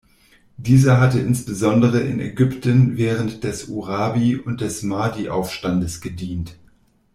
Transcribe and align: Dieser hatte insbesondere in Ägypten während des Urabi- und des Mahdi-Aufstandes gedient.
Dieser 0.57 0.99
hatte 0.99 1.19
insbesondere 1.19 1.99
in 1.99 2.19
Ägypten 2.19 2.97
während 2.97 3.43
des 3.43 3.65
Urabi- 3.69 4.35
und 4.35 4.59
des 4.61 4.81
Mahdi-Aufstandes 4.81 6.01
gedient. 6.01 6.57